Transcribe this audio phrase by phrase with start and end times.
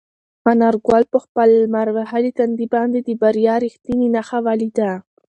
[0.51, 4.91] انارګل په خپل لمر وهلي تندي باندې د بریا رښتینې نښه ولیده.